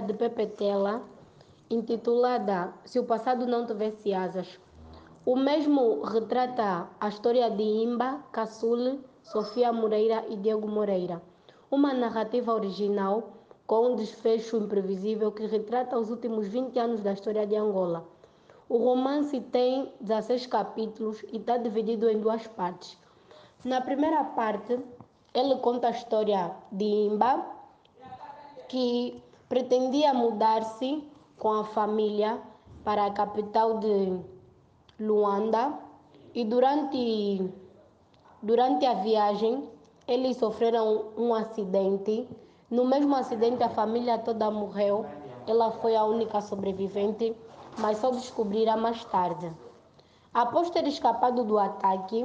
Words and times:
de 0.00 0.14
Pepe 0.14 0.46
Tela, 0.46 1.02
intitulada 1.70 2.72
Se 2.84 2.98
o 2.98 3.04
Passado 3.04 3.46
Não 3.46 3.66
Tivesse 3.66 4.12
Asas. 4.12 4.58
O 5.24 5.36
mesmo 5.36 6.02
retrata 6.02 6.88
a 6.98 7.08
história 7.08 7.50
de 7.50 7.62
Imba, 7.62 8.24
Caçule, 8.32 9.00
Sofia 9.22 9.72
Moreira 9.72 10.24
e 10.28 10.36
Diego 10.36 10.66
Moreira. 10.66 11.22
Uma 11.70 11.92
narrativa 11.92 12.52
original 12.52 13.32
com 13.66 13.92
um 13.92 13.96
desfecho 13.96 14.56
imprevisível 14.56 15.30
que 15.30 15.46
retrata 15.46 15.96
os 15.96 16.10
últimos 16.10 16.48
20 16.48 16.78
anos 16.78 17.00
da 17.02 17.12
história 17.12 17.46
de 17.46 17.54
Angola. 17.54 18.04
O 18.68 18.78
romance 18.78 19.40
tem 19.40 19.92
16 20.00 20.46
capítulos 20.46 21.22
e 21.32 21.36
está 21.36 21.56
dividido 21.56 22.08
em 22.08 22.18
duas 22.18 22.46
partes. 22.46 22.98
Na 23.64 23.80
primeira 23.80 24.24
parte, 24.24 24.78
ele 25.32 25.56
conta 25.56 25.88
a 25.88 25.90
história 25.90 26.50
de 26.72 26.84
Imba, 26.84 27.44
que 28.68 29.22
pretendia 29.50 30.14
mudar-se 30.14 31.02
com 31.36 31.52
a 31.52 31.64
família 31.64 32.40
para 32.84 33.06
a 33.06 33.10
capital 33.10 33.80
de 33.80 34.16
Luanda 35.00 35.76
e 36.32 36.44
durante, 36.44 37.52
durante 38.40 38.86
a 38.86 38.94
viagem 38.94 39.68
eles 40.06 40.36
sofreram 40.36 41.06
um 41.18 41.34
acidente. 41.34 42.28
No 42.70 42.84
mesmo 42.84 43.16
acidente 43.16 43.60
a 43.64 43.68
família 43.68 44.18
toda 44.18 44.52
morreu. 44.52 45.04
Ela 45.48 45.72
foi 45.72 45.96
a 45.96 46.04
única 46.04 46.40
sobrevivente, 46.40 47.36
mas 47.76 47.98
só 47.98 48.12
descobrirá 48.12 48.76
mais 48.76 49.04
tarde. 49.06 49.52
Após 50.32 50.70
ter 50.70 50.86
escapado 50.86 51.42
do 51.42 51.58
ataque, 51.58 52.24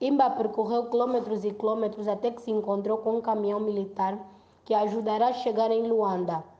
Imba 0.00 0.28
percorreu 0.28 0.90
quilômetros 0.90 1.44
e 1.44 1.52
quilômetros 1.52 2.08
até 2.08 2.32
que 2.32 2.42
se 2.42 2.50
encontrou 2.50 2.98
com 2.98 3.18
um 3.18 3.20
caminhão 3.20 3.60
militar 3.60 4.18
que 4.64 4.74
ajudará 4.74 5.28
a 5.28 5.34
chegar 5.34 5.70
em 5.70 5.86
Luanda. 5.86 6.52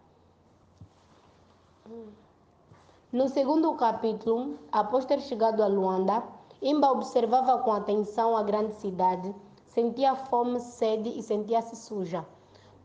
No 3.12 3.28
segundo 3.28 3.74
capítulo, 3.74 4.58
após 4.72 5.04
ter 5.04 5.20
chegado 5.20 5.62
a 5.62 5.66
Luanda, 5.66 6.22
Imba 6.62 6.90
observava 6.90 7.58
com 7.58 7.72
atenção 7.72 8.34
a 8.36 8.42
grande 8.42 8.74
cidade, 8.74 9.34
sentia 9.66 10.14
fome, 10.14 10.60
sede 10.60 11.10
e 11.10 11.22
sentia-se 11.22 11.76
suja. 11.76 12.24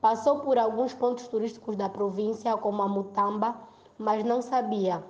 Passou 0.01 0.41
por 0.41 0.57
alguns 0.57 0.93
pontos 0.93 1.27
turísticos 1.29 1.77
da 1.77 1.87
província, 1.87 2.57
como 2.57 2.81
a 2.81 2.89
Mutamba, 2.89 3.55
mas 3.97 4.23
não 4.23 4.41
sabia. 4.41 5.03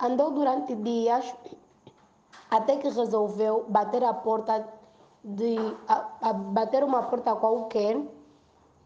Andou 0.00 0.30
durante 0.30 0.74
dias 0.76 1.34
até 2.50 2.76
que 2.76 2.88
resolveu 2.88 3.64
bater 3.68 4.04
a 4.04 4.14
porta 4.14 4.66
de 5.24 5.56
a, 5.88 6.28
a 6.30 6.32
bater 6.32 6.84
uma 6.84 7.02
porta 7.02 7.34
qualquer 7.34 8.00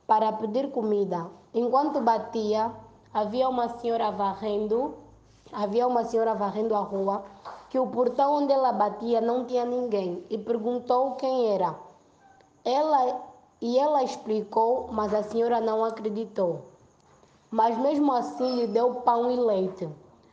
para 0.06 0.32
pedir 0.32 0.70
comida. 0.70 1.30
Enquanto 1.52 2.00
batia, 2.00 2.72
havia 3.20 3.48
uma 3.48 3.68
senhora 3.68 4.10
varrendo, 4.12 4.94
havia 5.52 5.86
uma 5.86 6.04
senhora 6.04 6.34
varrendo 6.34 6.74
a 6.74 6.80
rua, 6.80 7.24
que 7.68 7.78
o 7.78 7.86
portão 7.86 8.36
onde 8.36 8.52
ela 8.52 8.72
batia 8.72 9.20
não 9.20 9.44
tinha 9.44 9.64
ninguém 9.64 10.24
e 10.30 10.38
perguntou 10.38 11.12
quem 11.16 11.52
era. 11.52 11.74
Ela 12.64 13.20
e 13.60 13.76
ela 13.76 14.04
explicou, 14.04 14.88
mas 14.92 15.12
a 15.12 15.22
senhora 15.24 15.60
não 15.60 15.84
acreditou. 15.84 16.66
Mas 17.50 17.76
mesmo 17.76 18.12
assim 18.12 18.60
lhe 18.60 18.66
deu 18.68 18.96
pão 18.96 19.30
e 19.30 19.36
leite. 19.36 19.88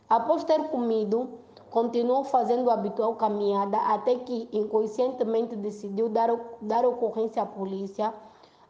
Após 0.08 0.44
ter 0.44 0.68
comido, 0.68 1.28
continuou 1.70 2.22
fazendo 2.22 2.70
a 2.70 2.74
habitual 2.74 3.16
caminhada 3.16 3.78
até 3.78 4.14
que 4.14 4.48
inconscientemente 4.52 5.56
decidiu 5.56 6.08
dar, 6.08 6.30
dar 6.60 6.86
ocorrência 6.86 7.42
à 7.42 7.46
polícia, 7.46 8.14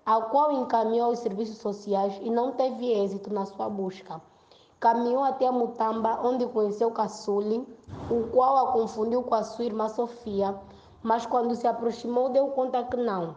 a 0.06 0.20
qual 0.20 0.52
encaminhou 0.52 1.08
aos 1.08 1.18
serviços 1.18 1.58
sociais 1.58 2.16
e 2.22 2.30
não 2.30 2.52
teve 2.52 2.92
êxito 2.92 3.34
na 3.34 3.44
sua 3.44 3.68
busca. 3.68 4.22
Caminhou 4.78 5.24
até 5.24 5.50
Mutamba, 5.50 6.20
onde 6.22 6.46
conheceu 6.46 6.92
Caçule, 6.92 7.66
o 8.08 8.28
qual 8.30 8.56
a 8.56 8.72
confundiu 8.72 9.24
com 9.24 9.34
a 9.34 9.42
sua 9.42 9.64
irmã 9.64 9.88
Sofia, 9.88 10.56
mas 11.02 11.26
quando 11.26 11.56
se 11.56 11.66
aproximou 11.66 12.28
deu 12.28 12.46
conta 12.48 12.84
que 12.84 12.96
não. 12.96 13.34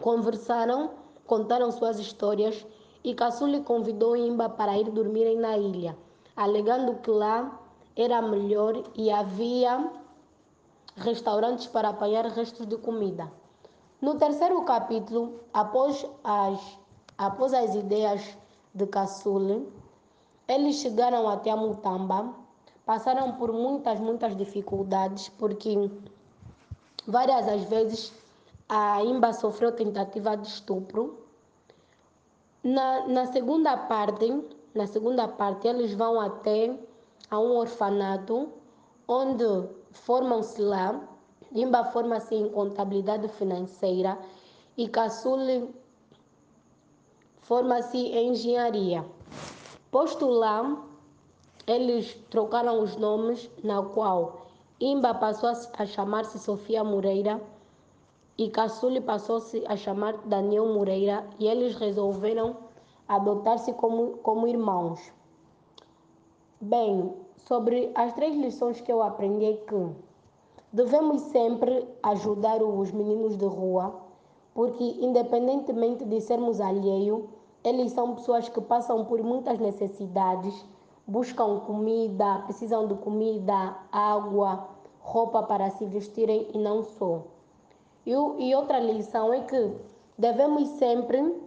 Conversaram, 0.00 0.90
contaram 1.26 1.72
suas 1.72 1.98
histórias 1.98 2.64
e 3.02 3.12
Caçule 3.12 3.60
convidou 3.62 4.16
Imba 4.16 4.48
para 4.48 4.78
ir 4.78 4.88
dormirem 4.92 5.38
na 5.38 5.58
ilha, 5.58 5.98
alegando 6.36 7.00
que 7.00 7.10
lá 7.10 7.60
era 7.96 8.22
melhor 8.22 8.80
e 8.94 9.10
havia 9.10 9.90
restaurantes 10.94 11.66
para 11.66 11.88
apanhar 11.88 12.26
restos 12.26 12.64
de 12.64 12.76
comida. 12.76 13.28
No 14.04 14.16
terceiro 14.16 14.60
capítulo, 14.64 15.40
após 15.50 16.06
as, 16.22 16.60
após 17.16 17.54
as 17.54 17.74
ideias 17.74 18.36
de 18.74 18.86
Caçule, 18.86 19.66
eles 20.46 20.76
chegaram 20.76 21.26
até 21.26 21.50
a 21.50 21.56
Mutamba, 21.56 22.34
passaram 22.84 23.32
por 23.36 23.50
muitas, 23.50 23.98
muitas 23.98 24.36
dificuldades, 24.36 25.30
porque 25.38 25.90
várias 27.06 27.48
as 27.48 27.62
vezes 27.64 28.12
a 28.68 29.02
Imba 29.02 29.32
sofreu 29.32 29.72
tentativa 29.72 30.36
de 30.36 30.48
estupro. 30.48 31.18
Na, 32.62 33.08
na 33.08 33.24
segunda 33.32 33.74
parte, 33.74 34.44
na 34.74 34.86
segunda 34.86 35.26
parte, 35.26 35.66
eles 35.66 35.94
vão 35.94 36.20
até 36.20 36.78
a 37.30 37.38
um 37.38 37.56
orfanato 37.56 38.50
onde 39.08 39.66
formam-se 39.92 40.60
lá, 40.60 41.00
Imba 41.54 41.84
forma-se 41.84 42.34
em 42.34 42.48
contabilidade 42.48 43.28
financeira 43.28 44.18
e 44.76 44.88
Caçule 44.88 45.72
forma-se 47.38 47.96
em 47.96 48.30
engenharia. 48.30 49.04
Posto 49.90 50.26
lá, 50.26 50.84
eles 51.66 52.14
trocaram 52.28 52.82
os 52.82 52.96
nomes, 52.96 53.48
na 53.62 53.80
qual 53.82 54.46
Imba 54.80 55.14
passou 55.14 55.50
a 55.78 55.86
chamar-se 55.86 56.38
Sofia 56.40 56.82
Moreira 56.82 57.40
e 58.36 58.50
Caçule 58.50 59.00
passou-se 59.00 59.64
a 59.68 59.76
chamar 59.76 60.16
Daniel 60.26 60.66
Moreira 60.66 61.24
e 61.38 61.46
eles 61.46 61.76
resolveram 61.76 62.56
adotar-se 63.06 63.72
como, 63.74 64.18
como 64.18 64.48
irmãos. 64.48 65.12
Bem, 66.60 67.14
sobre 67.36 67.92
as 67.94 68.12
três 68.14 68.34
lições 68.34 68.80
que 68.80 68.90
eu 68.90 69.02
aprendi 69.02 69.60
que 69.68 69.94
devemos 70.74 71.22
sempre 71.22 71.88
ajudar 72.02 72.60
os 72.60 72.90
meninos 72.90 73.36
de 73.36 73.44
rua, 73.44 73.94
porque 74.52 74.82
independentemente 75.00 76.04
de 76.04 76.20
sermos 76.20 76.60
alheio, 76.60 77.28
eles 77.62 77.92
são 77.92 78.16
pessoas 78.16 78.48
que 78.48 78.60
passam 78.60 79.04
por 79.04 79.22
muitas 79.22 79.60
necessidades, 79.60 80.66
buscam 81.06 81.60
comida, 81.60 82.40
precisam 82.40 82.88
de 82.88 82.94
comida, 82.96 83.76
água, 83.92 84.66
roupa 85.00 85.44
para 85.44 85.70
se 85.70 85.86
vestirem 85.86 86.48
e 86.52 86.58
não 86.58 86.82
só. 86.82 87.22
E, 88.04 88.10
e 88.10 88.54
outra 88.56 88.80
lição 88.80 89.32
é 89.32 89.42
que 89.42 89.72
devemos 90.18 90.68
sempre 90.70 91.40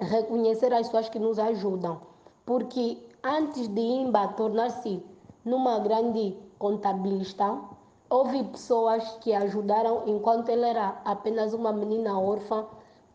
reconhecer 0.00 0.74
as 0.74 0.88
pessoas 0.88 1.08
que 1.08 1.20
nos 1.20 1.38
ajudam, 1.38 2.00
porque 2.44 2.98
antes 3.22 3.68
de 3.68 3.80
Imba 3.80 4.26
tornar-se 4.26 5.00
numa 5.44 5.78
grande 5.78 6.36
contabilista, 6.58 7.73
houve 8.14 8.44
pessoas 8.44 9.02
que 9.20 9.34
ajudaram 9.34 10.02
enquanto 10.06 10.48
ela 10.48 10.66
era 10.68 11.00
apenas 11.04 11.52
uma 11.52 11.72
menina 11.72 12.18
órfã 12.18 12.66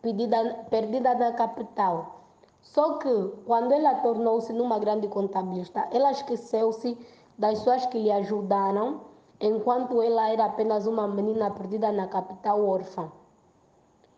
pedida, 0.02 0.66
perdida 0.70 1.16
na 1.16 1.32
capital. 1.34 2.22
Só 2.62 2.98
que 2.98 3.14
quando 3.46 3.72
ela 3.72 3.96
tornou-se 3.96 4.52
numa 4.52 4.78
grande 4.78 5.08
contabilista, 5.08 5.88
ela 5.92 6.12
esqueceu-se 6.12 6.98
das 7.38 7.60
pessoas 7.60 7.86
que 7.86 7.98
lhe 7.98 8.12
ajudaram 8.12 9.02
enquanto 9.40 10.02
ela 10.02 10.30
era 10.30 10.46
apenas 10.46 10.86
uma 10.86 11.08
menina 11.08 11.50
perdida 11.52 11.92
na 11.92 12.08
capital 12.08 12.68
órfã. 12.68 13.10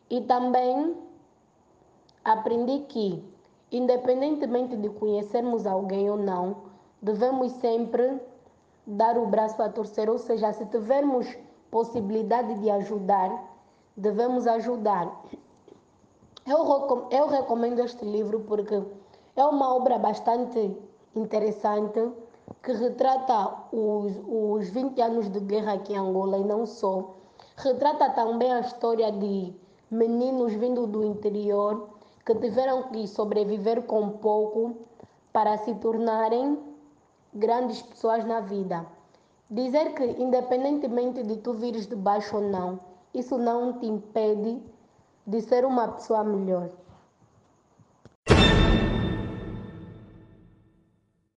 E 0.09 0.21
também 0.21 0.95
aprendi 2.23 2.79
que 2.89 3.23
Independentemente 3.71 4.75
de 4.75 4.89
conhecermos 4.89 5.65
alguém 5.65 6.09
ou 6.09 6.17
não, 6.17 6.57
devemos 7.01 7.53
sempre 7.53 8.19
dar 8.91 9.17
o 9.17 9.25
braço 9.25 9.61
a 9.61 9.69
torcer, 9.69 10.09
ou 10.09 10.17
seja, 10.17 10.51
se 10.51 10.65
tivermos 10.65 11.25
possibilidade 11.69 12.55
de 12.55 12.69
ajudar, 12.69 13.31
devemos 13.95 14.45
ajudar. 14.47 15.23
Eu, 16.45 17.07
eu 17.11 17.27
recomendo 17.27 17.79
este 17.79 18.03
livro 18.03 18.41
porque 18.41 18.83
é 19.35 19.45
uma 19.45 19.73
obra 19.73 19.97
bastante 19.97 20.75
interessante 21.15 22.11
que 22.61 22.73
retrata 22.73 23.53
os, 23.71 24.13
os 24.27 24.69
20 24.69 25.01
anos 25.01 25.29
de 25.29 25.39
guerra 25.39 25.73
aqui 25.73 25.93
em 25.93 25.97
Angola 25.97 26.37
e 26.37 26.43
não 26.43 26.65
só. 26.65 27.15
Retrata 27.55 28.09
também 28.09 28.51
a 28.51 28.59
história 28.59 29.11
de 29.11 29.53
meninos 29.89 30.53
vindo 30.53 30.85
do 30.85 31.03
interior 31.05 31.89
que 32.25 32.35
tiveram 32.35 32.83
que 32.83 33.07
sobreviver 33.07 33.83
com 33.83 34.09
pouco 34.09 34.75
para 35.31 35.57
se 35.59 35.73
tornarem 35.75 36.70
grandes 37.33 37.81
pessoas 37.81 38.25
na 38.25 38.41
vida. 38.41 38.85
Dizer 39.49 39.93
que, 39.93 40.03
independentemente 40.03 41.23
de 41.23 41.37
tu 41.37 41.53
vires 41.53 41.87
de 41.87 41.95
baixo 41.95 42.37
ou 42.37 42.41
não, 42.41 42.79
isso 43.13 43.37
não 43.37 43.79
te 43.79 43.85
impede 43.85 44.61
de 45.27 45.41
ser 45.41 45.65
uma 45.65 45.89
pessoa 45.89 46.23
melhor. 46.23 46.69